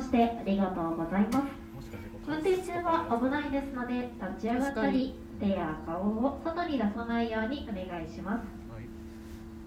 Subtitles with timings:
[0.00, 1.44] ましてありがとうございます。
[2.26, 8.44] 運転中は危ないですので立ち上がったり手や顔を外に出さないようにお願いします。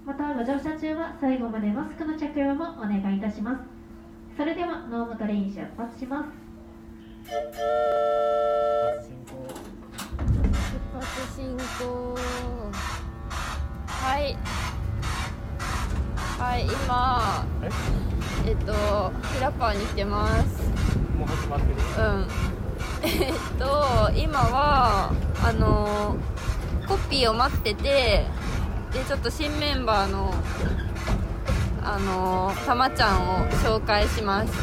[0.05, 3.61] またご乗車中は最後までマスクの着用もお願いいたします。
[4.35, 6.29] それではノームトレイン出発します。
[7.25, 7.31] 出
[10.99, 12.15] 発進行。
[13.87, 14.35] はい。
[16.39, 17.45] はい今
[18.45, 18.73] えっと
[19.35, 20.63] ヒラパーに来てます。
[21.17, 21.73] もう始まってる？
[21.97, 22.27] うん。
[23.03, 25.11] えっと今は
[25.43, 26.15] あの
[26.87, 28.25] コピーを待ってて
[28.91, 30.33] でちょっと新メンバーの
[31.83, 34.53] あのたまちゃんを紹介します。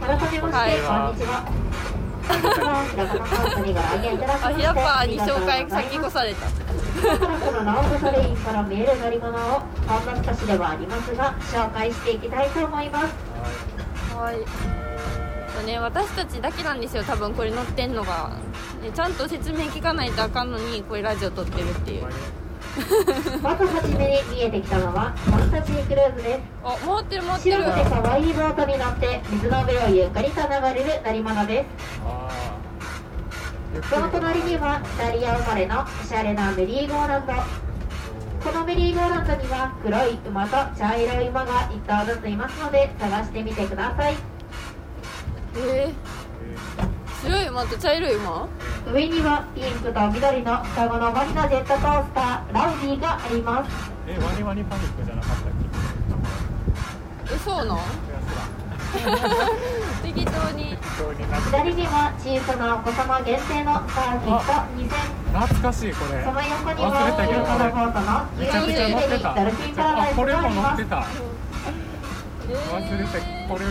[0.00, 0.72] 改めまして、はい。
[0.80, 1.44] こんにちは。
[2.28, 2.32] あ
[4.52, 6.46] ヒラパーに紹介先越された
[7.02, 13.14] のナオムトレインから見える乗り物をほんの少しではありますが紹介していきたいと思います
[14.14, 14.78] はい
[15.58, 18.38] とね私たちだけなんですよ多分これ乗ってんのが、
[18.82, 22.04] ね、ちゃんと説明聞かないとあかんのにこれラジオ撮ってるっていう
[23.42, 32.00] まずはじめに見えてきたのはファンタジークルーズですあ回ってる回ってる白くて可愛いボートに乗って水の上をゆっくりと流れる乗り物です
[33.88, 37.32] その隣にはイタリア生まれのおしゃれなメリーゴーランド。
[38.44, 44.14] このメリーゴーランドには黒い馬と茶色い馬が1頭ずついますので探してみてください。
[45.56, 48.48] えー、白い馬と茶色い馬？
[48.92, 53.70] 上にはピンクと緑の双子のマリのジェットコースターラウディがあります。
[54.06, 55.52] えワニワニパニックじゃなかったっ
[57.28, 57.34] け？
[57.34, 57.78] えそうなん
[60.02, 60.76] 適当に。
[61.50, 64.88] 左には小さなお子様限定のサーキット2000
[65.32, 66.24] 懐かしいこれ。
[66.24, 71.06] その横に忘れたけどは中のボートのめちゃくちゃ乗ってたドルフィンパラダイスあこれもがあります乗ってた。
[72.48, 73.64] え忘れてこれ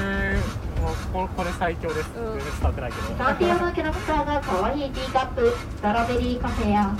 [0.77, 2.11] もうここれ最強です。
[2.15, 2.37] うん。
[2.37, 3.17] 伝わってないけど。
[3.17, 6.95] サンティアゴのキャラクターが可愛いティーカップストロベリーカフェや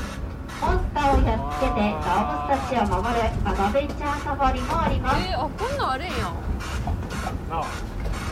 [0.59, 5.21] モンスターをやっつけて動物たちを守るアドベンチャーサファリもあります。
[5.21, 6.07] えー、あこんなんあるん。
[6.07, 6.13] や
[7.49, 7.65] なあ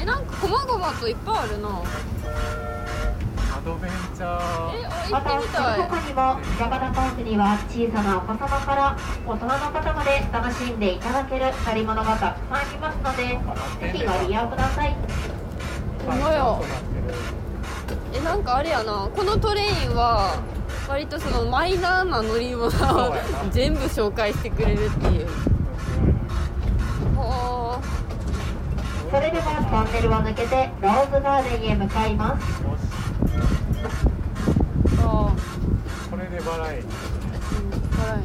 [0.06, 1.68] えなんかこまごまといっぱいあるな。
[1.70, 4.78] アドベンチャー。
[4.78, 8.96] えあまたそ行ってみたいの他にもジャガダパークには小さなお子様から
[9.26, 13.24] 大人の方まで楽しんでいただける乗り物がたくさんありますので
[13.92, 14.96] ぜひご利用ください。
[16.06, 16.60] ほんまや
[18.14, 19.10] えなんかあれやな。
[19.16, 20.38] このトレインは
[20.88, 23.16] 割とそのマイナーな乗り物を
[23.50, 25.28] 全部紹介してくれるっていう
[27.16, 27.80] ほ
[29.16, 32.46] それではトンネルを抜けてローズガーデンへ向かいます。
[35.00, 35.34] あ
[36.12, 36.84] これで払えー。
[36.84, 36.88] う
[37.64, 38.24] ん辛い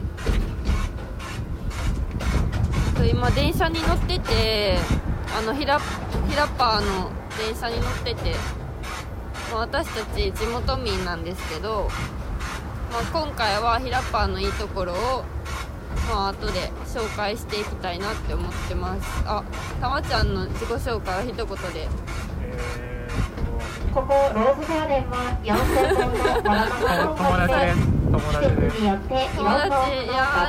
[2.96, 4.78] そう今電車に乗ってて
[5.38, 8.34] あのひらひらパーの電車に乗ってて、
[9.52, 11.88] まあ、私たち地元民なんですけど、
[12.90, 15.24] まあ、今回はひらパーのいいところを
[16.08, 19.22] まあ後で紹介していきたいなって思ってます。
[19.26, 19.42] あ
[19.80, 21.88] たまちゃんの自己紹介を一言で。
[22.42, 23.08] え
[23.92, 28.96] ここローズガーデンは4000本のバラの花を友達です友達いや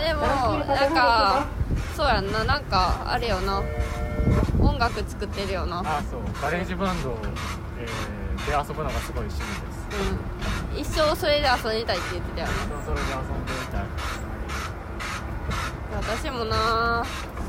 [0.05, 0.21] でも
[0.63, 1.47] なんか
[1.95, 3.61] そうやんななんかあれよな。
[4.59, 5.79] 音楽作ってるよな。
[5.79, 6.21] あそう。
[6.41, 7.17] ガレージバンド、
[7.79, 9.87] えー、で遊ぶのがすごい趣味です。
[10.75, 10.79] うん。
[10.79, 12.53] 一生それで遊びたいって言ってたよね。
[12.85, 13.85] それで遊んでみたい
[16.01, 17.03] 私もな。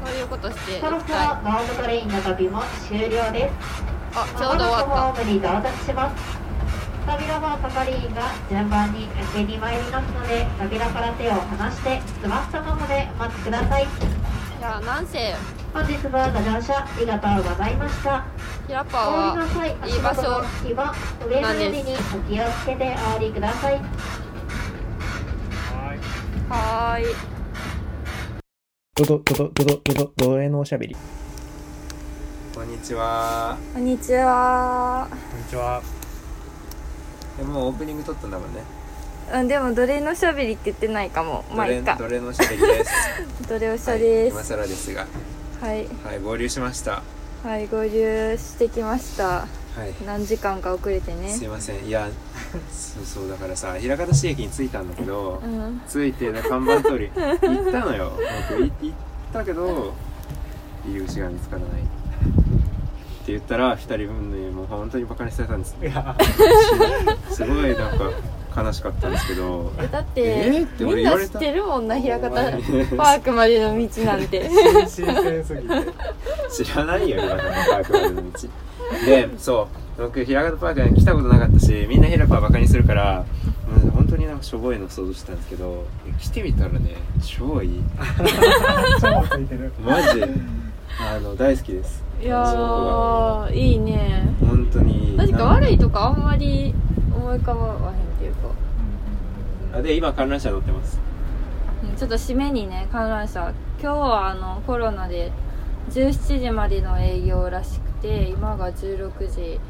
[0.04, 3.54] そういうことしていきそろそろたいノームトレインの旅も終了です。
[4.14, 6.42] あちょうど終わっホームに到着します。
[7.06, 13.86] 扉は係員が順番に開けに参りますので扉から手を離して座ったままでお待ちください。
[13.86, 15.34] たいやなんせ。
[15.72, 18.24] 本日はご乗車ありがとうございました。
[18.66, 20.94] ヒラパお降りのー際いい場所足元の隙間
[21.26, 21.96] 上の指にお
[22.28, 23.74] 気をつけてお降りください。
[23.74, 23.82] はい
[26.48, 27.31] はーい
[29.04, 30.94] ドドドドドドドドドエのおしゃべり
[32.54, 33.58] こんにちは。
[33.74, 35.82] こんにちはこんにちは
[37.41, 38.62] えもうオープニング撮ったんだもんね。
[39.32, 42.92] うんでも奴隷のしゃべりって言ってないかもまあいいかどれのしゃべりです。
[43.48, 45.06] 奴隷おしゃはい今更ですが、
[45.60, 47.03] はいはい合流しました。
[47.42, 49.48] はい合流してきました。
[50.07, 51.30] 何時間か遅れてね。
[51.30, 51.86] すいません。
[51.86, 52.09] いや、
[52.71, 55.80] そうそうだからさ、枚方市駅に着いたんだけど、うん。
[55.91, 58.13] 着いて看板通り行ったのよ。
[58.51, 58.95] 僕い行っ
[59.33, 59.95] たけど
[60.86, 61.80] 入り口が見つからない。
[61.80, 66.16] って言ったら二人分にもう本当にバカにされたんですいや。
[67.30, 68.10] すごいなんか
[68.65, 69.72] 悲しかったんですけど。
[69.91, 71.34] だって、えーってみん俺言われた。
[71.34, 72.28] な知ってるもんな平方
[72.97, 74.51] パークまでの道なんて。
[74.86, 75.68] 新鮮すぎて。
[76.51, 78.22] 知らないよ今のパークまでの道
[79.04, 79.68] でそ
[79.98, 80.03] う。
[80.03, 83.24] 僕平方パークに来たことなかったしみんなヒラパーバカにするから
[83.84, 85.84] うん本当になんかしょぼいの想像してたんですけど
[86.18, 87.66] 来てみたらね超い。
[87.66, 87.83] い
[89.00, 89.72] 超ついてる。
[89.84, 90.22] マジ。
[91.00, 92.03] あの大好きです。
[92.22, 94.28] いやーいいね。
[94.41, 95.15] 本当に。
[95.18, 96.74] 確か悪いとかあんまり
[97.15, 97.74] 思い浮かばへんっ
[98.18, 98.48] ていうか。
[99.74, 100.98] あで今観覧車乗ってます。
[101.84, 103.53] うんちょっと締めにね観覧車。
[103.80, 105.33] 今日はあのコロナで
[105.91, 109.60] 17時までの営業らしくて今が16時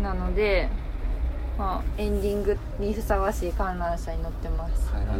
[0.00, 0.68] なので、
[1.58, 4.92] まあ、エンディングにふさわしい観覧車に乗ってます。
[4.92, 5.18] はい、あの、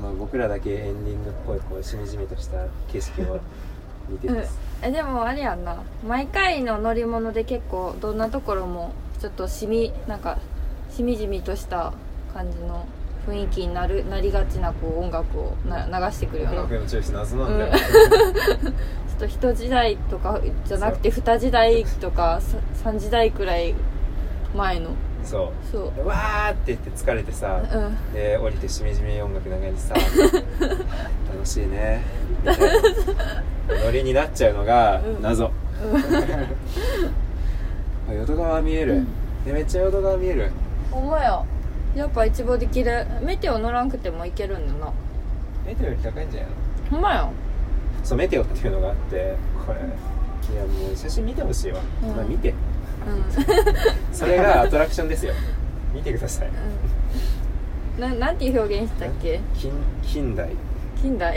[0.00, 3.40] まあ、僕らだけエンディングっぽいこうしみじみとした景色を
[4.08, 4.36] 見てうん。
[4.36, 5.82] ます、えでもあれやんな。
[6.06, 10.38] 毎回の乗り物で結構どんなところもちょっとしみなんか
[10.90, 11.92] しみじみとした
[12.32, 12.86] 感じの
[13.26, 16.62] 雰囲気になるなりがちなこう音楽をな流してくるような。
[16.62, 17.74] 音楽のチョイス謎なんだよ、
[19.18, 23.74] ちょっと一時代とかじゃなくて二時代とかさ三時代くらい
[24.54, 24.90] 前の。
[25.24, 25.92] そそう。
[26.02, 27.78] うわーって言って疲れてさ、う
[28.10, 28.14] ん。
[28.14, 29.94] で降りてしみじみ音楽流れてさ
[31.28, 32.02] 楽しいね。
[32.44, 32.64] みたいな。
[33.84, 35.22] ノリになっちゃうのがうん。
[38.14, 39.04] 淀川見える、
[39.46, 40.50] えめっちゃ淀川見える。
[40.92, 41.42] ほんまや。
[41.96, 43.04] やっぱ一望できる。
[43.22, 44.92] メテオ乗らんくても行けるんだな。
[45.66, 46.56] メテオより高いんじゃないの？
[46.90, 47.28] ほんまや
[48.06, 49.34] そうメテオっていうのがあって。
[49.66, 49.80] これ。
[49.80, 52.10] いやもう写真見てほしいわ、うん。
[52.14, 52.50] まあ見て。
[52.50, 52.56] うん。
[54.14, 55.34] それがアトラクションですよ。
[55.92, 56.50] 見てください。
[58.00, 59.40] ななんていう表現したっけ？
[59.54, 59.72] 近
[60.04, 60.50] 近代
[61.02, 61.36] 近代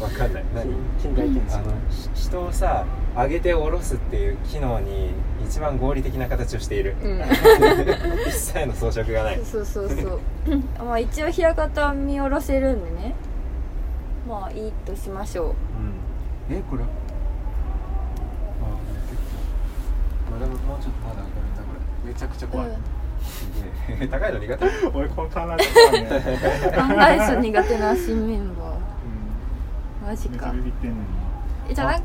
[0.00, 0.44] わかんない。
[0.54, 0.72] 何？
[1.02, 2.86] 近代建あのひ人をさ
[3.16, 5.10] 上げて下ろすっていう機能に
[5.44, 6.94] 一番合理的な形をしている。
[7.02, 7.18] うん。
[8.28, 9.40] 一切の装飾がない。
[9.44, 10.20] そうそうそう。
[10.78, 13.14] まあ一応平方見下ろせるんでね
[14.26, 15.46] まあいいとしましょう。
[16.50, 16.56] うん。
[16.56, 16.82] えこれ？
[16.82, 16.86] あ
[19.08, 19.22] 結
[20.30, 20.32] 構。
[20.32, 21.72] まだもうちょっとまだ上がるんだこ
[22.04, 22.12] れ。
[22.12, 22.74] めちゃくちゃ怖い、うん。
[23.24, 23.46] す
[23.98, 24.08] げえ。
[24.10, 24.66] 高いの苦手？
[24.94, 26.08] 俺この観覧車怖いね。
[26.74, 30.08] 観覧車苦手な新メンバー。
[30.08, 30.32] マジか。
[30.32, 31.02] めっちゃビビってんのに。
[31.70, 32.00] えじゃあ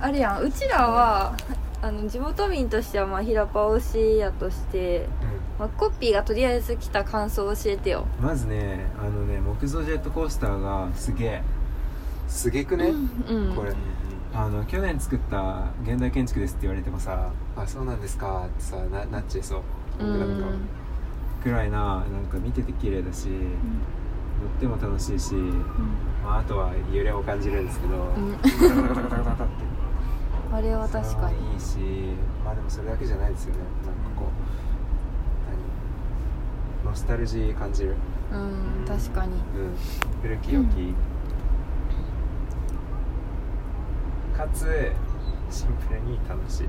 [0.00, 0.42] あれやん。
[0.42, 1.34] うちらは
[1.82, 5.08] あの地元民としてはまあ平パ推しやとして、
[5.58, 8.06] まあ、コッピーがとりあえず来た感想を教えてよ。
[8.20, 11.42] まずねあのね木造ジェットコースターがすげえ
[12.28, 13.74] すげくね、うんこれ。
[14.32, 18.46] あの去年作った現代建築ですって言われてもさあそうなんですか？
[18.46, 19.58] ってさななっちゃいそう。
[19.58, 19.62] う
[19.98, 20.68] 僕なんかん。
[21.42, 25.34] くらいななんか見てて綺麗だし、乗っても楽しいし、
[26.24, 28.32] まあ、あとは揺れを感じるんですけど、うん。
[28.32, 29.71] ガタガタガタガタガタって
[30.52, 31.54] あれは確かに。
[31.54, 31.78] いいし
[32.44, 33.60] まあでもそれだけじゃないですよね。
[33.86, 34.28] なんかこう
[36.84, 37.94] 何ノスタルジー感じる。
[38.32, 39.32] うん確かに。
[39.32, 39.40] うん。
[40.22, 40.94] 古き良き、
[44.36, 44.90] かつ
[45.50, 46.68] シンプルに楽しい、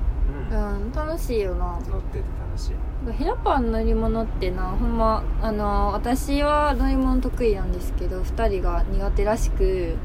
[0.52, 1.80] うん楽しいよな。
[1.88, 2.74] 乗ってて楽しい。
[3.14, 9.98] ヘラパーの乗り物ってなほんまあの私は乗り物得意なんですけど2人が苦手らしく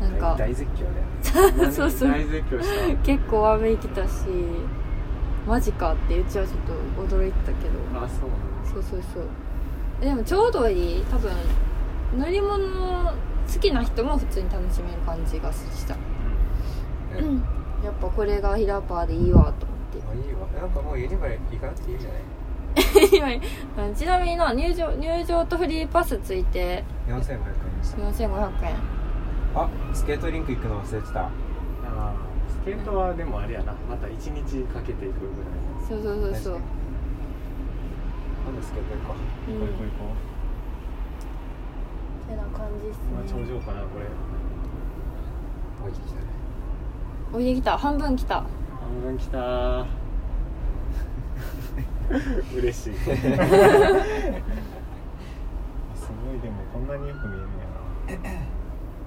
[0.00, 0.34] なんか。
[0.38, 2.10] 大大絶叫だよそうそう。
[2.10, 2.96] 大絶叫した。
[3.02, 4.26] 結構わめいてたし
[5.46, 8.04] マジかってうちはちょっと驚いてたけど。
[8.04, 8.30] あそう
[8.64, 9.24] そうそうそう。
[10.00, 11.04] でもちょうどいい。
[11.06, 11.32] 多分
[12.16, 13.12] 乗り物好
[13.60, 15.96] きな人も普通に楽しめる感じがした、
[17.18, 17.24] うん。
[17.26, 17.42] うん、
[17.82, 19.98] やっぱこれがヒラパーでいいわと思って。
[20.10, 20.46] あいいわ。
[20.60, 23.40] なんかもうユニバ行かなくていいんじゃない？
[23.76, 26.84] 今ちなみにな入場入場とフリーパスついて。
[27.08, 27.24] 4500円で
[27.82, 27.98] した。
[28.26, 28.97] 4500円
[29.62, 31.24] あスケートリンク行くの忘れてた。
[31.26, 31.30] あー
[32.50, 33.72] スケートはでもあれやな。
[33.88, 35.50] また一日かけていくぐらい。
[35.88, 36.54] そうそうそうそう。
[36.54, 36.62] 今
[38.56, 39.14] 度スケート行こ
[39.48, 39.52] う？
[39.52, 39.60] うん。
[39.60, 39.94] これこれこ
[42.28, 44.04] てな感じっすう、まあ、頂ね上かなこれ。
[45.84, 46.26] 降りてきたね。
[47.32, 47.78] おいできた。
[47.78, 48.42] 半分来た。
[48.42, 48.46] 半
[49.02, 49.38] 分来た。
[49.38, 49.86] ー
[52.58, 52.94] 嬉しい。
[53.04, 53.18] すごい
[56.40, 57.44] でもこんなによく見えるん
[58.16, 58.38] やな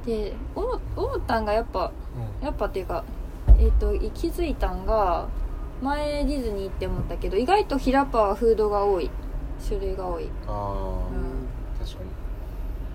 [0.06, 1.92] で思思ったんがやっぱ
[2.42, 2.46] うん。
[2.46, 3.04] やっぱっていうか
[3.60, 5.28] えっ、と気づいたんが
[5.82, 9.10] 前ディズニーって思ったけど意外とヒラパーはフードが多い。
[9.66, 10.28] 種類が多い。
[10.48, 11.48] ああ、うん。
[11.80, 12.04] 確か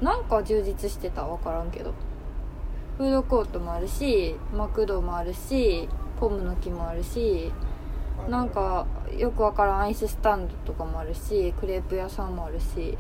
[0.00, 0.04] に。
[0.04, 1.92] なんか充実してた分からんけど。
[2.98, 5.86] フードコートもあるしマクドもあるし
[6.18, 7.52] ポムの木もあるし
[8.30, 8.86] なんか
[9.18, 12.96] よくわからんアイススタンドとかもあるしクレープ屋さんもあるし。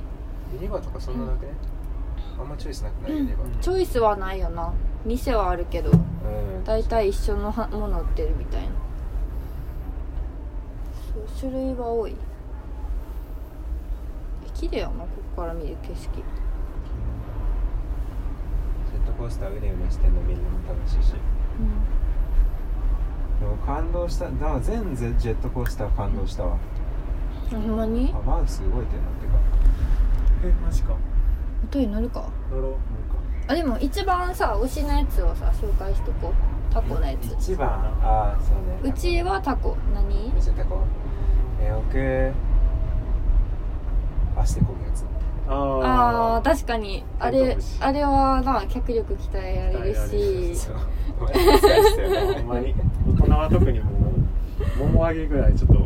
[0.52, 1.52] ユニバとかそんななくね、
[2.38, 4.72] あんまチョイスなくないユニバチョイスはないよな。
[5.04, 5.90] 店はあるけど。
[5.90, 6.64] うん。
[6.64, 8.68] 大体一緒のはもの売ってるみたいな。
[11.14, 12.14] そう種類は多い。
[14.54, 15.96] 綺麗やなここから見る景色。
[15.96, 21.12] ジェットコースターうねうねしてんの見るのも楽しいし。
[23.38, 26.56] でも感動しただから全ジェットコースター感動したわ。
[27.50, 28.14] ほんまに？
[28.14, 29.34] あマウス動いてんのってか。
[30.44, 30.96] えマジか
[31.70, 32.28] 音に乗るか？
[32.50, 32.74] 乗ろう
[33.48, 36.32] あでも一番さ牛のやつをさ紹介しとこう。
[36.72, 37.32] タコのやつ。
[37.38, 37.68] 一番
[38.02, 38.90] ああそうね。
[38.90, 39.76] うちはタコ。
[39.94, 40.32] 何？
[40.36, 40.82] うちタコ。
[41.60, 41.96] えー、僕
[44.42, 45.04] 足でこぐやつ。
[45.48, 47.04] ああー確かに。
[47.18, 49.94] あれあれはな脚力鍛えられる
[50.54, 50.68] し。
[51.18, 51.26] 大
[53.24, 53.90] 人は特にも
[54.76, 55.76] うもも上げぐらいちょっと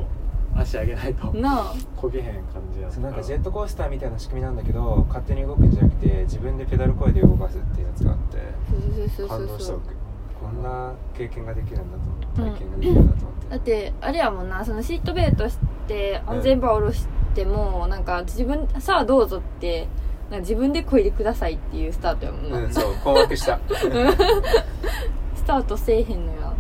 [0.61, 1.75] 足上げないとなあ。
[1.75, 8.39] へん感じやなんかジェットコースターみたいな仕組みなんだけど勝手に動くんじゃなくて自分でペダルこいで動かすっていうやつがあって
[8.71, 10.01] そうそうそう感動したそう僕
[10.41, 12.27] こんな経験ができるんだと思って
[12.57, 14.65] 体験ができるんだと思って、だってあれやもんな。
[14.65, 19.87] そのシートベルトして安全バー下ろしても、なんか自分さあどうぞって
[20.31, 23.61] なんか自分でこいでくださいっていうスタートやもんな、うん、そう困惑した。
[25.35, 26.55] スタートせえへんのよ。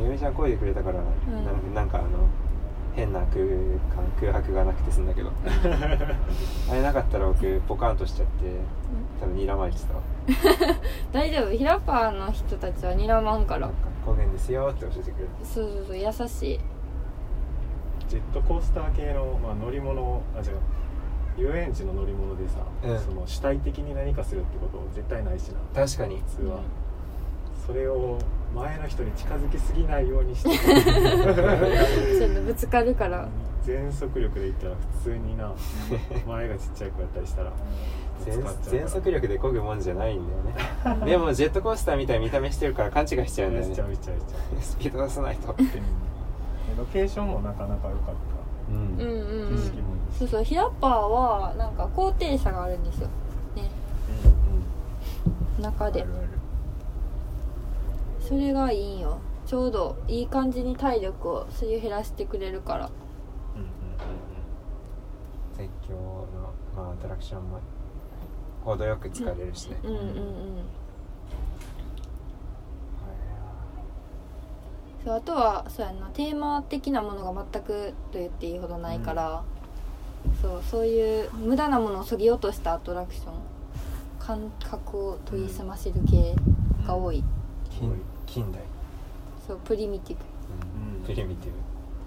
[0.00, 1.04] ゆめちゃんこいでくれたから、ん。
[1.44, 2.08] なんかなんかあの
[2.94, 5.30] 変な空間空白がなくて済んだけど。
[6.70, 8.44] あれなかったら僕ポカンとしちゃって
[9.20, 10.00] 多分睨まれてたわ。
[11.12, 11.50] 大丈夫。
[11.50, 13.60] ヒラパーの人たちは睨まんから。
[13.60, 15.28] なんか高原ですよって教えてくれる。
[15.42, 16.60] そうそうそう優しい。
[18.08, 20.58] ジェットコースター系の、まあ、乗り物あ違う
[21.36, 22.98] 遊園地の乗り物でさ、うん。
[22.98, 25.58] その主体的に何かするってこと絶対ないしな。
[25.74, 26.22] 確かに。
[26.28, 26.60] 普通は、
[27.66, 28.18] それを
[28.54, 30.50] 前の人に近づきすぎないようにして。
[30.50, 33.28] ちょっとぶつかるから。
[33.62, 35.52] 全速力でいったら普通にな。
[36.26, 37.52] 前がちっちゃい子やったりしたら。
[38.62, 40.32] 全速力で漕ぐもんじゃないんだ
[40.92, 41.04] よね。
[41.10, 43.74] でもジェットコースターみたいな見た目してるから勘違いしちゃうんだよね。
[43.74, 45.52] しちゃうしちゃうしちゃうスピード出さないと。
[45.54, 45.64] で
[46.78, 48.14] ロケーションもなかなか良かっ
[48.68, 48.76] うん。
[48.76, 49.56] うんうんうん。
[49.56, 49.94] た景色も。
[49.96, 50.44] いいしそうそう。
[50.44, 53.08] ヒラパーはなんか高低差があるんですよ。
[53.56, 53.70] ね。
[55.60, 56.02] 中で。
[56.02, 56.28] あるある
[58.26, 59.18] それがいいんよ。
[59.46, 62.90] ちょうどいい感じに体力をすり減らしてくれるから。
[63.54, 63.68] うんうん
[65.56, 66.26] 絶叫の、
[66.74, 67.60] まあ、アトラクションも
[68.64, 70.06] 程よく疲れるしね、うんうんうん。
[75.04, 76.06] そうあとはそうやな。
[76.08, 79.44] テーマ的なものが全くと言っていいほどないから、
[80.40, 83.34] そうそういう無駄なものをそぎ落としたアトラクション。
[84.18, 86.34] 感覚を研ぎ澄ませる系
[86.86, 87.22] が多い、
[87.70, 87.94] 近
[88.26, 88.62] 近代、
[89.46, 90.22] そうプリミティブ。
[90.98, 91.04] うん。
[91.04, 91.50] プリミティ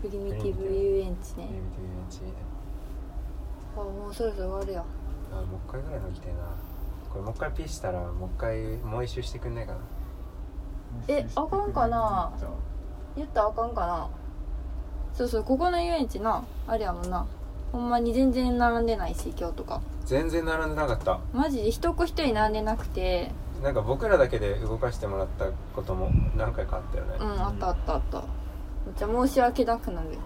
[0.02, 0.10] ブ。
[0.10, 1.48] プリミティブ遊園地ね。
[1.48, 2.22] プリミティブ遊園地。
[3.76, 4.80] あもうそろそろ終わるや。
[4.82, 6.40] んあもう一回ぐらい乗りたいな。
[7.10, 9.80] これもう一回ピーしたらもう一回もう一周してくんないかな。
[11.08, 12.32] えあかんかな？
[13.16, 14.10] 言ったらあかんかな？
[15.14, 17.26] そうそうここの遊園地なあれやもんな。
[17.72, 19.82] ほんまに全然並んでないし今日とか。
[20.06, 21.20] 全然並んでなかった。
[21.34, 23.32] マジで一子一人並んでなくて
[23.64, 25.46] なんか僕らだけで動かしてもらった
[25.76, 28.20] ことも何回かあったよね、うんあったあったあった。
[28.20, 28.26] め
[28.92, 30.20] っちゃ申し訳なくなるそうね。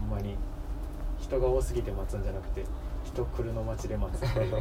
[0.00, 0.36] ほんまに
[1.20, 2.64] 人が多すぎて待つんじゃなくて
[3.04, 4.54] 人来るの待ちで待つっていう。
[4.54, 4.56] う。
[4.56, 4.60] ん。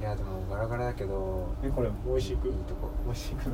[0.00, 1.46] いやでもガラガラだけど。
[1.62, 2.48] えこれもう一く？
[2.48, 2.88] いいとこ。
[3.06, 3.50] もし行く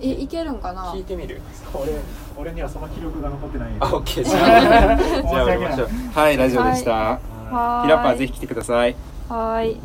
[0.00, 0.92] えいけるんかな？
[0.92, 1.40] 聞いてみる。
[1.74, 1.92] 俺
[2.36, 7.82] 俺にはその記録が残ってないあオッケーじゃあじゃあ申し訳ない終わりましょうはいラジオでした、はーい。
[7.84, 8.94] ヒラッパーぜひ来てください。
[9.28, 9.80] はーい。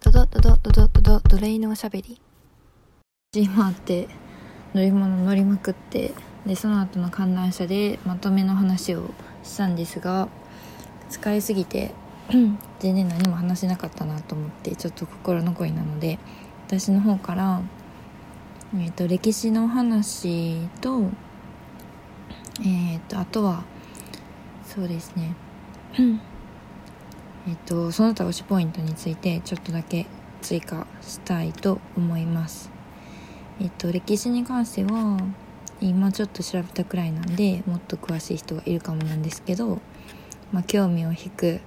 [0.00, 2.20] ドドドドドドドドドレイのおしゃべり
[3.34, 4.08] 今って
[4.74, 6.12] 乗り物乗りまくって
[6.46, 9.10] でその後の観覧車でまとめの話を
[9.44, 10.28] したんですが
[11.10, 11.92] 疲れすぎて
[12.28, 16.18] 全然何も話せなかったなと思ってちょっと心残りなので
[16.66, 17.60] 私の方から、
[18.74, 21.10] えー、と歴史の話と,、
[22.60, 23.64] えー、とあとは
[24.64, 25.34] そうですね
[27.48, 30.06] えっと、その他推しポイントについてちょっとだけ
[30.40, 32.70] 追加したいと思います。
[33.60, 35.18] えっと、歴史に関しては
[35.80, 39.80] 今ちょっと調べたくらいなんでもっと詳しい人がいるかもなんですけど、
[40.52, 41.60] まあ、興味を引く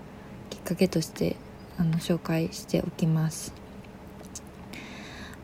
[0.50, 1.35] きっかけとして
[1.77, 3.64] あの紹介しておきます。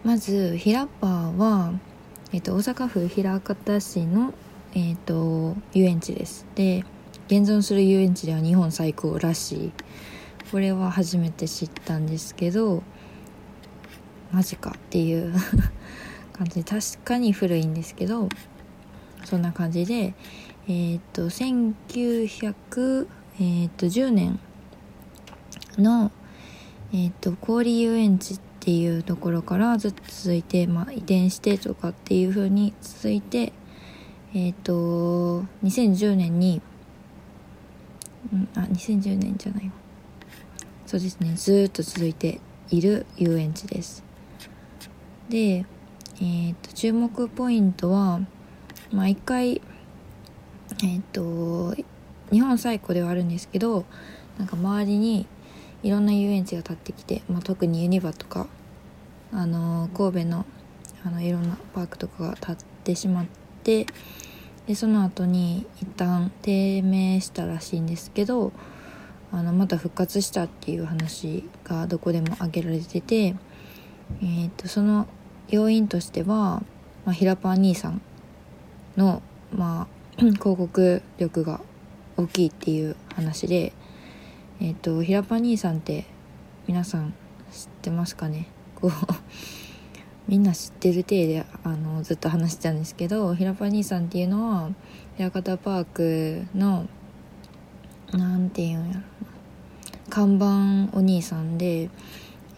[0.03, 1.73] まずヒラッパーは、
[2.33, 4.33] えっと、大阪府枚方市の、
[4.73, 6.47] えっと、遊園地です。
[6.55, 6.83] で
[7.27, 9.71] 現存する遊園地では日本最高らしい
[10.51, 12.81] これは初めて知ったんですけど
[14.31, 15.33] マジかっていう
[16.33, 18.27] 感じで確かに古いんですけど
[19.23, 20.15] そんな感じで
[20.67, 23.07] えっ、と1910、
[23.39, 24.39] えー年
[25.77, 26.11] の、
[26.91, 33.53] えっと氷遊園地ってていうところからずっと続いて、まあ、移転してとかっていう風に続いて
[34.33, 36.61] えっ、と2010年に
[38.31, 39.71] うんあ2010年じゃないわ。
[40.85, 42.39] そうですねずっと続いて
[42.69, 44.03] いる遊園地です。
[45.27, 45.65] で、
[46.17, 48.21] えー、と注目ポイントは
[48.91, 49.61] まあ一回
[50.83, 51.75] えっ、と
[52.31, 53.85] 日本最古ではあるんですけど
[54.37, 55.25] なんか周りに
[55.83, 58.47] いろんな遊園地が建ってきて、まあ、特にユニバとか、
[59.33, 60.45] あの神戸の
[61.03, 63.25] あのいろんなパークとかが建ってしまっ
[63.63, 63.87] て
[64.67, 68.51] でその後に一旦低迷したらしいんですけど
[69.31, 75.07] あのまた復活したっていう話がどこでも挙げられてて、えー、とその
[75.49, 76.61] 要因としては、
[77.05, 78.01] まあ、平パー兄さん
[78.97, 79.21] の、
[79.53, 79.87] まあ、
[80.19, 81.61] 広告力が
[82.17, 83.73] 大きいっていう話で、
[84.63, 86.05] えっ、と平パ兄さんって
[86.67, 87.15] 皆さん
[87.51, 88.45] 知ってますかね？
[88.79, 88.91] こう
[90.27, 94.69] みんな知ってる体であのずっと話してたんですけど平パー兄さんっていうのは
[95.17, 96.87] 平方パークの
[98.13, 99.01] なんていうんやろ
[100.11, 101.89] 看板お兄さんで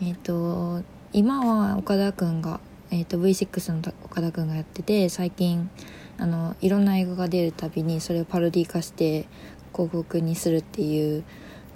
[0.01, 0.83] えっ、と
[1.13, 2.59] 今は岡田君が、
[2.91, 5.69] えー、と V6 の岡田君がやってて最近
[6.17, 9.25] あのいろんな映画が出るたびにそれをパロディ化して
[9.71, 11.23] 広告にするっていう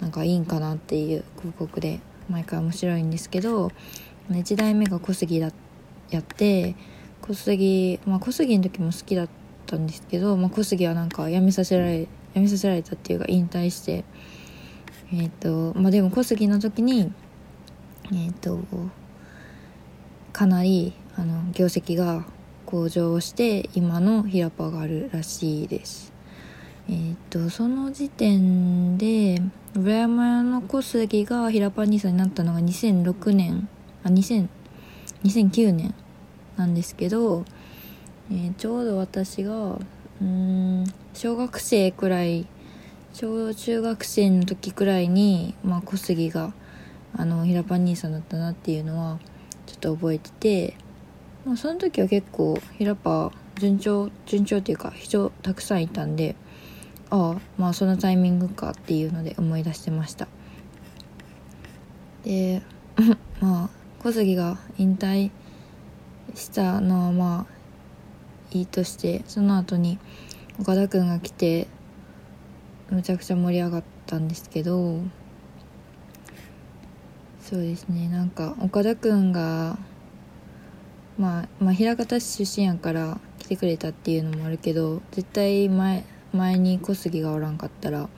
[0.00, 3.70] なんかいいんかなっていう広告で毎回面白いんですけど
[4.30, 5.50] 1代目が小杉だ
[6.10, 6.76] やって
[7.22, 9.28] 小杉まあ小杉の時も好きだっ
[9.66, 14.04] たんですけど、まあ、小杉はなんか辞めさせられ辞めさせられたっていうか引退して
[15.12, 17.12] えっ、とまあでも小杉の時に
[18.12, 18.60] えっ、と
[20.32, 22.24] かなりあの業績が
[22.66, 26.17] 向上して今のヒラパがあるらしいです。
[26.88, 29.42] えー、っとその時点で
[29.74, 33.68] 裏山の小杉がヒラパ兄さんになったのが2006年
[34.04, 34.48] あ2000
[35.24, 35.94] 2009年
[36.56, 37.44] なんですけど、
[38.30, 39.78] えー、ちょうど私が
[40.20, 42.46] うん小学生くらい
[43.12, 46.52] 小中学生の時くらいに、まあ、小杉が
[47.16, 49.18] あのヒラパ兄さんだったなっていうのは
[49.66, 50.76] ちょっと覚えてて、
[51.44, 56.36] まあ、その時は結構ヒラパ順調順調っていうか人たくさんいたんで
[57.10, 60.28] ああまあそのタイミングかっていうので思い出してました。
[62.24, 62.62] で
[63.40, 63.70] まあ
[64.02, 65.30] 小杉が引退
[66.34, 67.58] したのはまあ
[68.50, 69.98] いいとしてその後に
[70.60, 71.68] 岡田君が来て
[72.90, 75.00] むちゃくちゃ盛り上がったんですけど
[77.40, 79.78] そうですねなんか岡田君が
[81.18, 86.04] まあまあ枚方市出身やから来てくれたっていうのもあるけど絶対前
[86.38, 88.08] 前に小杉がおらんかったら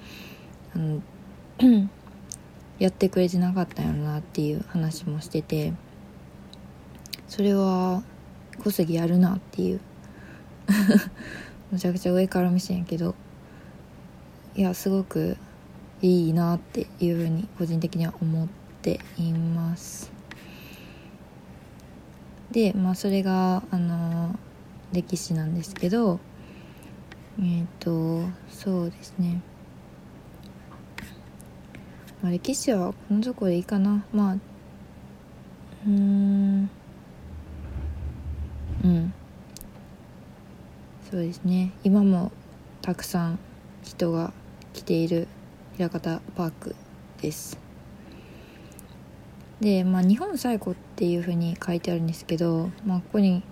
[0.75, 1.03] あの
[2.79, 5.73] やってくれてなかったんやろなっていう話もしてて
[7.29, 8.03] それは
[8.63, 9.81] 小杉やるなっていう。
[11.73, 13.15] むちゃくちゃ上から見せんやけど
[14.55, 15.37] いやすごく
[16.03, 18.49] いいなっていうふうに個人的には思っ
[18.83, 20.13] ています。
[22.51, 24.37] でまあそれがあの
[24.93, 26.19] 歴史なんですけど
[27.41, 29.41] えっ、ー、とそうですね。
[32.23, 34.05] まあ歴史はこのとこでいいかな。
[34.13, 34.37] まあ
[35.87, 36.71] うん。
[38.85, 39.15] うん。
[41.11, 41.73] そうですね。
[41.83, 42.31] 今も
[42.83, 43.39] たくさん
[43.83, 44.33] 人が
[44.75, 45.27] 来ている
[45.79, 46.77] 枚方パーク
[47.23, 47.59] です。
[49.61, 53.43] でまあ日本最古っていうふうに書いてあるんですけど、まあ、ここに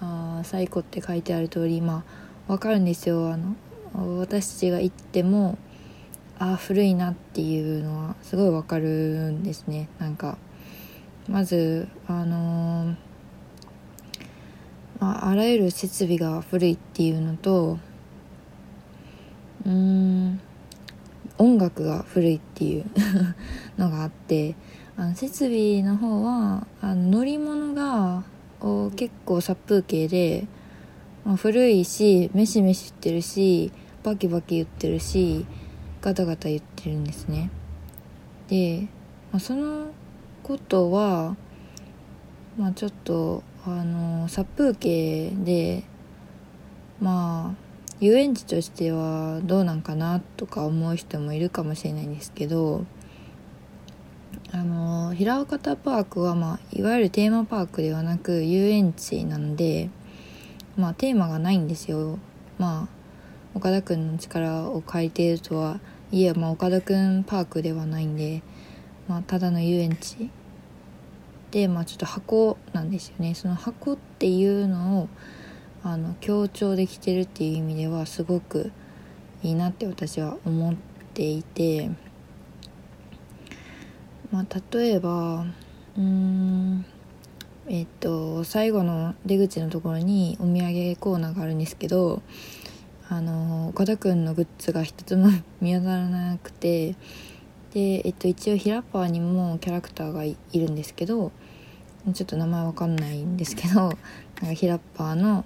[0.00, 3.32] あ最古って書いてある通りまあ分かるんですよ。
[3.32, 5.56] あの私たちが行っても
[6.38, 9.88] ああ古いなっていうのはすごい分かるんですね。
[9.98, 10.36] なんか
[11.30, 12.94] まずあのー、
[15.00, 17.78] まあ、あらゆる設備が古いっていうのと
[19.64, 20.38] うん
[21.38, 22.84] 音楽が古いっていう
[23.80, 24.56] のがあって
[24.98, 28.24] あの設備の方はあの乗り物が
[28.94, 30.46] 結構殺風景で
[31.24, 35.46] まあ、古いしメシメシ言ってるしバキバキ言ってるし
[36.00, 37.50] ガタガタ言ってるんですね。
[38.48, 38.88] で、
[39.30, 39.86] まあ、その
[40.42, 41.36] ことは
[42.58, 45.84] まあちょっとあの殺風景で
[47.00, 47.62] まあ
[48.00, 52.84] 遊園地としてはどうなんかなとか思う人もいるかもしれないんですけど
[54.50, 59.88] あの平方パークは、まあ、いわゆるテーマパークではなく遊園地なんで
[60.76, 62.18] まあテーマがないんですよ。
[62.58, 63.02] まあ
[63.54, 65.80] 岡田君の力を借りているとは
[66.10, 68.42] いえ、まあ、岡田君パークではないんで、
[69.08, 70.30] まあ、ただの遊園地。
[71.50, 73.34] で、まあ、ちょっと箱なんですよね。
[73.34, 75.08] その箱っていうのを
[75.82, 78.72] あの強調できてるっていう意味ではすごく
[79.42, 80.74] いいなって私は思っ
[81.14, 81.90] ていて。
[84.30, 85.44] まあ例えば
[85.96, 86.86] うん
[87.68, 92.20] えっと最後の出口のところにお土産コーナーがあるんですけど
[93.08, 95.28] あの岡田くんのグッズが一つも
[95.60, 96.96] 見当たらなくて
[97.72, 101.30] で、えっと、一応ヒラパーにもキャラクターがいるんですけど
[102.12, 105.44] ちょっと名前わかんないんですけど なんかヒラッパーの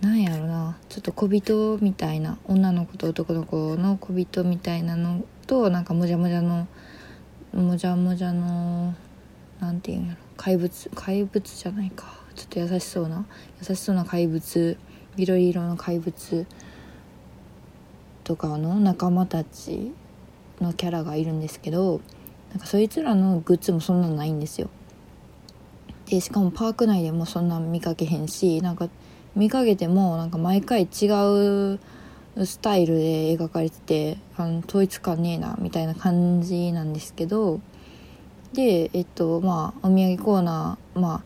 [0.00, 6.66] なんやろなちょっと小人みたいな女の子と男の子の小人みたいなのとなんかもじゃもじゃの
[7.52, 8.94] もじゃもじゃの
[9.60, 10.31] なんていうんやろ。
[10.42, 12.20] 怪物怪物じゃないか。
[12.34, 13.24] ちょっと優しそうな
[13.60, 14.76] 優しそうな怪物。
[15.16, 16.46] 緑色の怪物。
[18.24, 19.92] とかの仲間たち
[20.60, 22.00] のキャラがいるんですけど
[22.50, 24.68] なんかそいつらのグッズもそんなのないんですよ。
[26.06, 28.88] でしかもパーク内でもそんな見かけへんしなんか
[29.36, 31.06] 見かけてもなんか毎回違
[31.76, 31.78] う
[32.44, 37.60] スタイルで描かれててあの統一感ねえなみたいな感じなんですけど
[38.52, 41.22] でえっとまあお土産コーナーま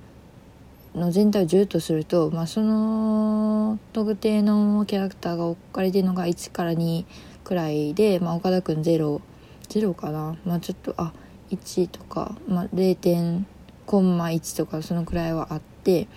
[0.95, 7.05] あの全体を10とすると、まあ、その特定のキャラクターが置かれてるのが1から2
[7.45, 9.21] くらいで、まあ、岡田君0
[9.69, 11.13] 0かなまあちょっとあ
[11.51, 13.45] 1とか、まあ、0.
[13.87, 16.09] コンマ1とかそのくらいはあって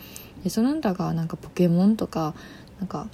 [0.44, 2.34] でその他がなんかポケモンとか
[2.80, 3.08] なんか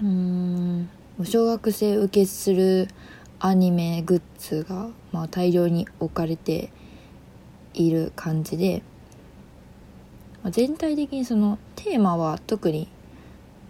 [0.00, 0.90] うーん
[1.24, 2.88] 小学生受けする
[3.38, 6.72] アニメグッズが、まあ、大量に置かれて
[7.74, 8.82] いる感じで、
[10.42, 12.88] まあ、全体的にそのテーマは特に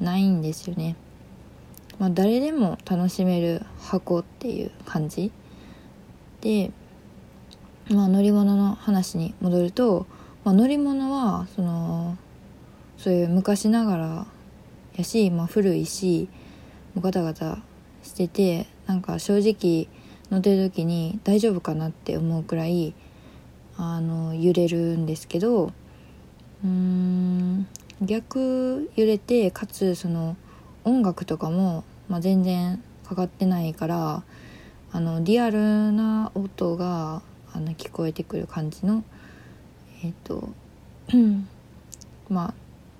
[0.00, 0.96] ないんですよね。
[1.98, 5.30] まあ、誰でも楽しめる箱っていう感じ
[6.40, 6.72] で、
[7.90, 10.06] まあ、乗り物の話に戻ると、
[10.44, 12.16] まあ、乗り物はその
[12.96, 14.26] そういう昔ながら
[14.96, 16.28] やし、まあ、古いし
[16.98, 17.58] ガタガタ
[18.02, 19.88] しててなんか正直
[20.30, 22.94] 乗ってる時に大丈夫かなって思うくらい
[23.76, 27.66] あの揺れるんですけどうーん
[28.00, 30.36] 逆揺れてかつその
[30.84, 34.22] 音楽とかも、まあ、全然かかってないから
[34.90, 39.04] あのリアルな音があの聞こえてくる感じの
[40.02, 40.48] えっ、と
[42.28, 42.54] ま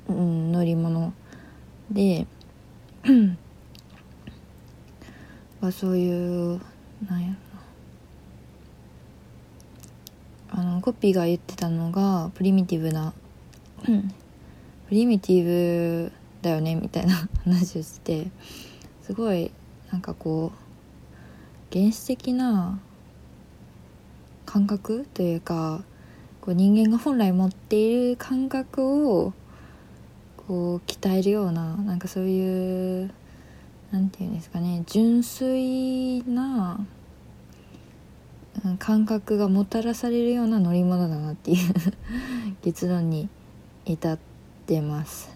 [0.08, 1.12] あ、うん、乗り物
[1.90, 2.26] で
[5.72, 6.61] そういう
[7.08, 7.62] なんやろな。
[10.83, 13.14] コピーが言ってたのがプリミティブな
[14.88, 18.27] プリミティブだよねみたいな 話をして
[19.03, 19.51] すごい
[19.90, 22.79] なんかこう原始的な
[24.45, 25.83] 感覚というか
[26.40, 29.33] こう人間が本来持っている感覚を
[30.37, 33.11] こう鍛えるようななんかそういう
[33.92, 37.02] なんていうんですかね純粋なうん
[38.79, 41.75] 感覚がもたらされるような乗り物だなっていう
[42.62, 43.29] 結論に
[43.85, 44.19] 至っ
[44.67, 45.31] てます。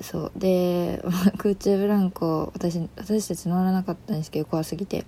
[0.00, 0.32] そう。
[0.36, 5.04] でまあ 空中ブランコ私私たち乗らなかったんですけど怖すぎて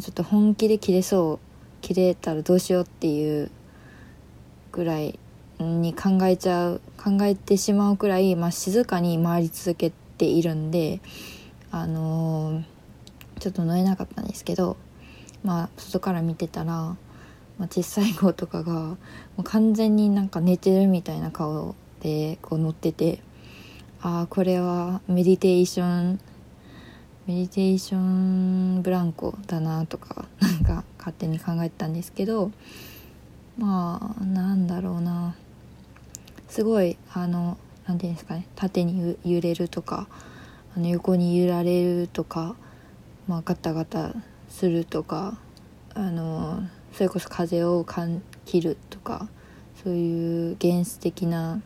[0.00, 1.38] ちょっと本気で切れそう
[1.80, 3.50] 切れたらどうしようっていう
[4.72, 5.18] ぐらい
[5.58, 11.00] に考えちゃう考えてしまうくらい、まあ、静かに回り続けているんで
[11.70, 12.80] あのー
[13.40, 14.76] ちょっと乗れなかったんですけど
[15.44, 16.96] まあ外から見てたら、ま
[17.60, 18.96] あ、小さい子とかがも
[19.38, 23.20] う完全になんか寝てるみたいな顔でこう乗ってて
[24.02, 26.20] ああこれはメディテーション
[27.26, 32.50] メディテーションブランコだなとかなんか勝手に考えてたんですけど
[33.58, 35.34] まあなんだろうな。
[36.50, 40.08] すごいあのなんていうんですかね縦に揺れるとか
[40.76, 42.56] あの横に揺られるとか、
[43.28, 44.14] まあ、ガタガタ
[44.60, 45.38] するとか
[45.94, 49.26] あのそれこそ風を感切るとか
[49.82, 51.62] そういう原始的な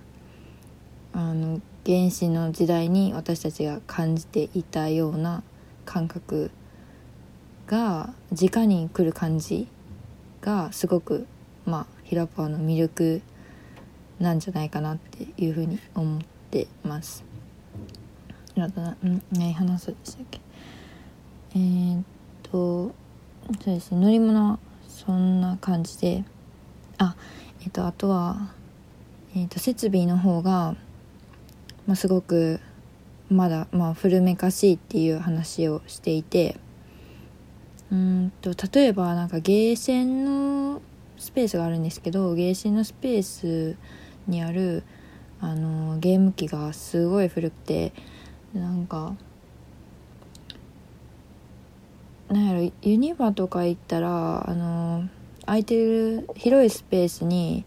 [1.12, 5.42] あの原始の時代に私たちが感じていたような
[5.85, 6.52] 感覚
[7.66, 9.66] が直に来る感じ
[10.40, 11.26] がすごく
[11.66, 13.22] まあヒラパーの魅力
[14.20, 16.20] なんじゃないかなっていうふうに思っ
[16.52, 17.24] てます。
[18.54, 20.40] 何話そうでしたっけ
[21.57, 22.04] えー、っ
[22.55, 22.95] と
[23.64, 26.25] そうですね乗り物そんな感じで。
[26.99, 27.17] あ
[27.64, 28.53] えっとあとは、
[29.35, 30.77] えっと設備の方が、
[31.87, 32.61] まあ、すごく
[33.29, 36.57] まだ、まあ、古めかしいっていう話をしていて。
[37.93, 40.81] うんと例えばなんかゲーセンの
[41.19, 43.77] スペースがあるんですけどゲーセンのスペース
[44.27, 44.83] にある
[45.40, 47.93] あのゲーム機がすごい古くて
[48.53, 49.14] なんか
[52.28, 55.08] なんやろユニバとか行ったらあの
[55.46, 57.64] 空いてる広いスペースに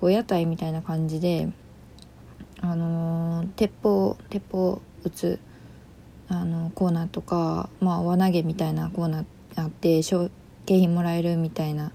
[0.00, 1.48] こう屋台みたいな感じで
[2.60, 5.38] あの鉄砲鉄砲撃つ
[6.28, 9.24] あのコーナーとか、まあ、輪投げみたいなコーナー
[9.56, 10.30] あって賞
[10.66, 11.92] 景品もらえるみたいな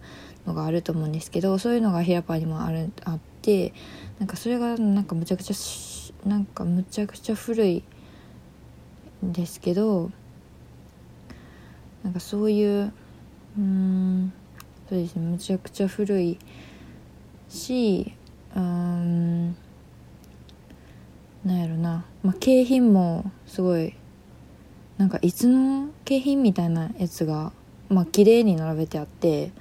[0.48, 3.74] のがあると思うんですけどそういうのがヘアパーにもあるあって
[4.20, 7.84] なんかそれがなんかむちゃくちゃなんかむちゃくちゃ古い
[9.24, 10.12] んですけど
[12.04, 12.94] なんかそういう
[13.58, 14.34] うん
[14.90, 16.40] そうですねむちゃくちゃ古い
[17.50, 18.14] し
[18.56, 19.56] うん
[21.46, 23.96] なんやろな、まあ、景品もすごい
[24.98, 27.52] なんかいつの景品みたいなやつが
[27.90, 29.52] まあ綺麗に並べてあって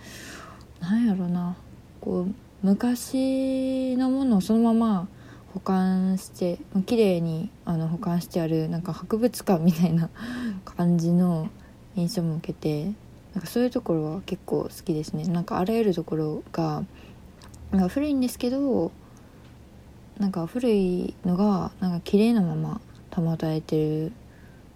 [0.81, 1.57] なんやろな。
[2.01, 5.09] こう昔のものをそのまま
[5.55, 10.11] 保管して綺麗にあの保管してあるなんか博物館みたいな
[10.65, 11.49] 感じの
[11.97, 12.93] 印象も受けて
[13.35, 15.25] なんかそういうところは結構好きですね。
[15.25, 16.85] なんかあらゆるところが
[17.71, 18.93] なんか古いんですけど
[20.19, 22.81] なんか古いのがなんか綺麗なまま
[23.15, 24.11] 保たれて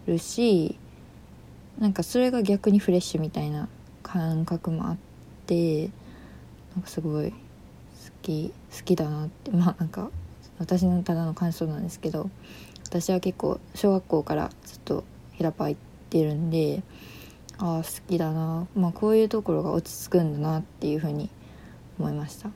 [0.07, 0.79] るし
[1.79, 3.69] なんかそれが逆にフレッシュみたいな
[4.03, 4.97] 感覚もあっ
[5.47, 5.91] て
[6.75, 7.37] なんかすごい好
[8.23, 10.11] き好きだなってまあなんか
[10.59, 12.31] 私のただの感想なんですけど
[12.85, 16.83] 私は結構小学校からずっとヘラパ行ってるんで
[17.59, 18.67] ああ好きだな。
[18.75, 21.31] まあこういうところが落ち着くんだなっていうふうに
[21.99, 22.51] 思いました。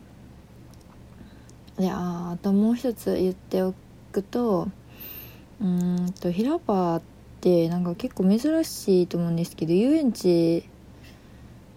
[1.78, 3.74] でああともう一つ言ってお
[4.12, 4.68] くと
[5.60, 7.02] うんとヒラパーっ
[7.40, 10.68] てなんか結構珍しいと思うんですけど遊園地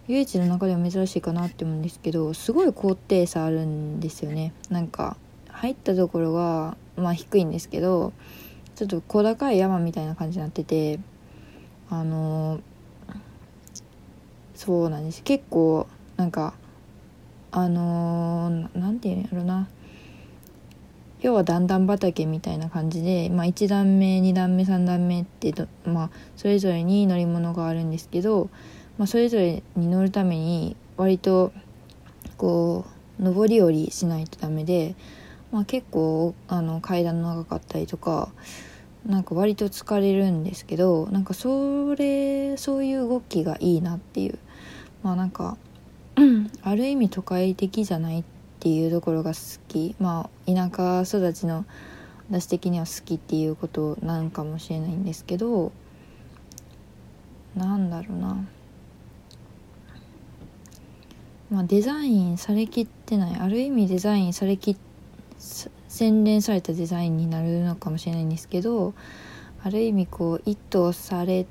[0.06, 4.52] 遊園地の中では珍しいかなって思うんですけどすごい高低差あるんですよね。
[4.68, 5.16] なんか
[5.48, 8.12] 入ったところがまあ低いんですけど
[8.74, 10.98] ちょっと小高い山みたいな感じになってて
[11.90, 12.60] あの
[14.54, 15.22] そうなんです。
[15.22, 16.54] 結構なんか
[17.50, 19.68] あのー、なんていうんやろな。
[21.24, 25.54] 要は段々畑みたいな感じで、まあ、1段目2段目3段目って、
[25.86, 28.50] まあ、それぞれに乗り物があるんですけど、
[28.98, 31.52] まあ、それぞれに乗るために割と
[32.36, 32.84] こ
[33.18, 34.96] う上り下りしないとダメで、
[35.50, 38.28] まあ、結構あの階段長かったりとか
[39.06, 44.38] なんか割と疲れるんですけどなんかそれそういう動きがいいなっていう。
[45.02, 45.58] まあなんか
[46.62, 48.24] ある意味都会的じゃないっ
[48.60, 49.94] ていうところが好き。
[50.00, 51.66] まあ田舎育ちの
[52.30, 55.72] 私的には好きっていうことなんかもしれないんですけど
[57.54, 58.46] なんだろうな。
[61.50, 63.36] まあデザインされきってない。
[63.38, 64.78] ある意味デザインされき
[65.94, 68.94] 洗練されたデザインになるのかもしれないんですけど
[69.62, 71.46] ある意味こう意図され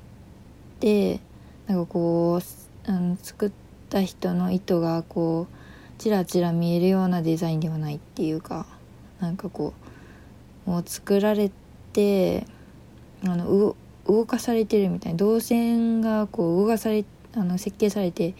[0.80, 1.20] て
[1.66, 2.42] なんかこ
[2.86, 3.52] う、うん、作っ
[3.88, 5.54] た人の意図がこう
[5.96, 8.66] チラチラ見えるようなデザインではないっていうか
[9.18, 9.72] なんかこ
[10.66, 11.50] うもう作られ
[11.94, 12.46] て
[13.24, 13.74] あの
[14.06, 18.34] 動かされてるみたいな動線がこう動かされあの設計されて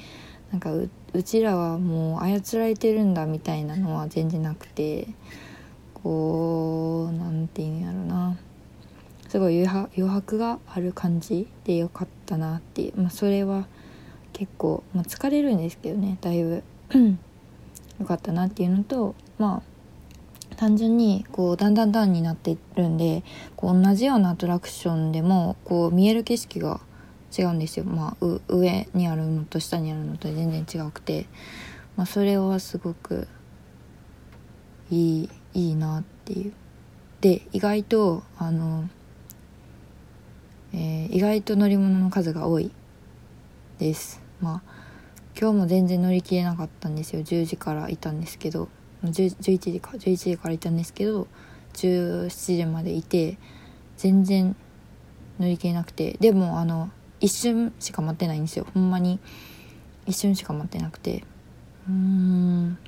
[0.53, 5.09] なんかうちらはもう操られてるんだみたいなのは全然なくて
[6.05, 8.37] こうなんていうんやろな。
[9.29, 13.67] すごい余白がある感じでよかったなっていう、まあ、それは
[14.33, 16.19] 結構、まあ、疲れるんですけどね。
[16.21, 16.63] だいぶ。
[18.01, 19.63] よかったなっていうのとま
[20.53, 23.25] あ単純にこうだんだんだんになってるんで
[23.57, 26.81] こう同じようなアトラクションでもこう見える景色が
[27.37, 31.27] 違うんですよ、まあ、上にあるのと下にあるのと全然違くて、
[31.97, 33.27] まあ、それはすごく
[34.91, 36.53] いいいいなっていう。
[37.21, 38.89] で意外とあの、
[40.75, 42.71] えー、意外と乗り物の数が多い
[43.79, 44.21] です。
[44.41, 44.63] まあ
[45.41, 47.23] 今日も全然乗り切れなかったんですよ。
[47.23, 48.69] 10時からいたんですけど。
[49.03, 49.93] 11時か。
[49.93, 51.27] 11時からいたんですけど
[51.75, 53.37] 17時までいて
[53.97, 54.57] 全然
[55.39, 56.17] 乗り切れなくて。
[56.21, 56.91] でもあの
[57.21, 58.67] 一瞬しか待ってないんですよ。
[58.75, 59.19] ほんまに
[60.07, 61.25] 一瞬しか待ってなくて。
[61.89, 62.79] うーん。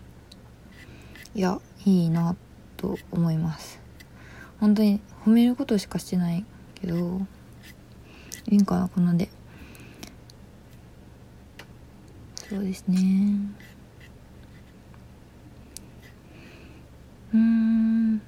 [1.35, 2.35] いやいいな
[2.77, 3.81] と思います。
[4.61, 7.21] 本当に褒めることしかしてないけど
[8.49, 9.29] いいんかなこんなんで。
[12.49, 12.99] そうですね。
[17.35, 18.23] うん。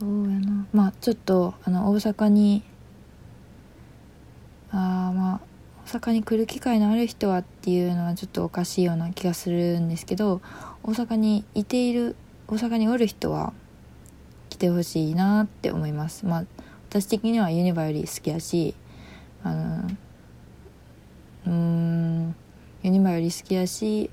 [0.00, 0.66] そうやな。
[0.72, 2.64] まあちょっとあの大阪に
[4.72, 5.40] あまあ
[5.86, 10.40] 大阪に来る機会のある人はっていうのはちょっとおかしいような気がするんですけど
[10.82, 12.16] 大阪にいている
[12.48, 13.52] 大阪におる人は
[14.50, 16.26] 来てほしいなって思います。
[16.26, 16.44] まあ
[16.88, 18.74] 私的にはユニバより好きやし
[19.44, 19.88] あの
[21.46, 22.34] うん
[22.82, 24.10] ユニバより好きやし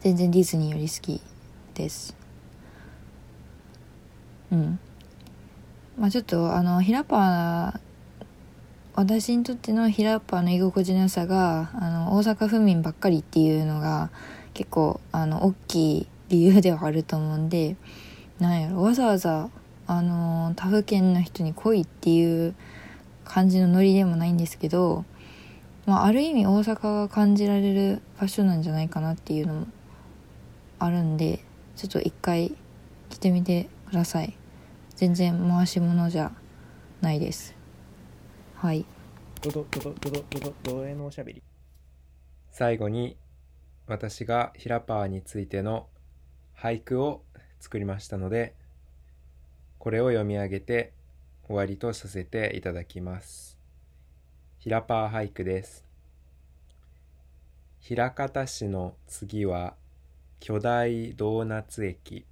[0.00, 1.22] 全然ディズニーより好き
[1.72, 2.14] です。
[4.52, 4.78] うん。
[5.98, 7.87] まあちょっとあのヒラパー
[8.98, 14.10] 私にとってのヒラッパーの居心地の良さがあの大阪府民ばっかりっていうのが
[14.54, 17.76] 結構あの大きい理由ではあると思うんで
[18.40, 19.50] なんやろわざわざ
[19.86, 22.56] あの他府県の人に来いっていう
[23.24, 25.04] 感じのノリでもないんですけど、
[25.86, 29.66] まあ、ある意味大阪が感じられる場所なんじゃないかなっていうのも
[30.80, 31.44] あるんで
[31.76, 32.52] ちょっと一回
[33.10, 34.36] 来てみてください。
[34.96, 36.32] 全然回し物じゃ
[37.00, 37.57] ないです。
[38.60, 38.84] はい。
[39.40, 41.44] ドドドドドドドドドへのおしゃべり。
[42.50, 43.16] 最後に
[43.86, 45.86] 私がヒラパーについての
[46.56, 47.22] 俳句を
[47.60, 48.56] 作りましたので
[49.78, 50.92] これを読み上げて
[51.46, 53.60] 終わりとさせていただきます。
[54.58, 55.84] ヒラパー俳句です。
[57.88, 59.74] 枚方市の次は
[60.40, 62.26] 巨大ドーナツ駅。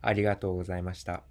[0.00, 1.24] ありがとうございました。